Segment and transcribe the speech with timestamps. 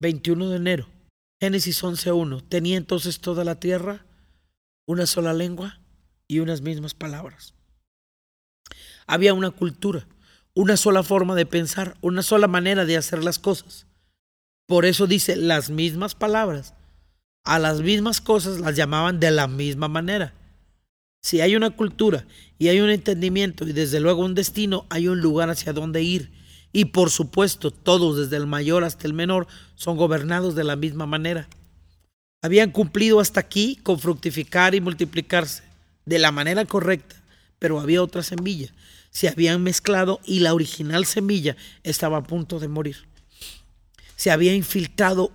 [0.00, 0.86] 21 de enero.
[1.40, 2.42] Génesis 11.1.
[2.48, 4.04] Tenía entonces toda la tierra
[4.86, 5.78] una sola lengua
[6.26, 7.54] y unas mismas palabras.
[9.06, 10.06] Había una cultura,
[10.54, 13.86] una sola forma de pensar, una sola manera de hacer las cosas.
[14.66, 16.74] Por eso dice las mismas palabras.
[17.44, 20.34] A las mismas cosas las llamaban de la misma manera.
[21.22, 22.26] Si hay una cultura
[22.58, 26.39] y hay un entendimiento y desde luego un destino, hay un lugar hacia donde ir.
[26.72, 31.06] Y por supuesto, todos, desde el mayor hasta el menor, son gobernados de la misma
[31.06, 31.48] manera.
[32.42, 35.62] Habían cumplido hasta aquí con fructificar y multiplicarse
[36.06, 37.16] de la manera correcta,
[37.58, 38.72] pero había otra semilla.
[39.10, 42.96] Se habían mezclado y la original semilla estaba a punto de morir.
[44.16, 45.32] Se había infiltrado.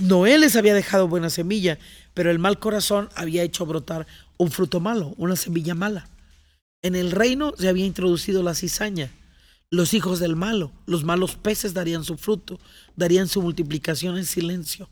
[0.00, 1.78] Noé les había dejado buena semilla,
[2.14, 4.06] pero el mal corazón había hecho brotar
[4.38, 6.08] un fruto malo, una semilla mala.
[6.82, 9.10] En el reino se había introducido la cizaña.
[9.74, 12.60] Los hijos del malo, los malos peces darían su fruto,
[12.94, 14.88] darían su multiplicación en silencio.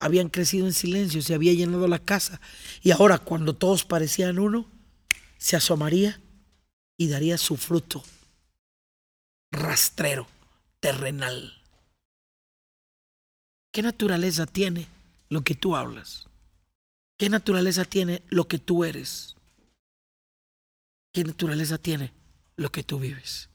[0.00, 2.40] Habían crecido en silencio, se había llenado la casa.
[2.82, 4.66] Y ahora cuando todos parecían uno,
[5.36, 6.22] se asomaría
[6.96, 8.02] y daría su fruto
[9.52, 10.26] rastrero,
[10.80, 11.52] terrenal.
[13.72, 14.88] ¿Qué naturaleza tiene
[15.28, 16.28] lo que tú hablas?
[17.18, 19.36] ¿Qué naturaleza tiene lo que tú eres?
[21.12, 22.14] ¿Qué naturaleza tiene
[22.56, 23.50] lo que tú vives?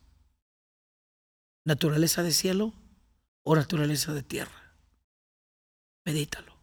[1.70, 2.74] ¿Naturaleza de cielo
[3.44, 4.74] o naturaleza de tierra?
[6.04, 6.59] Medítalo.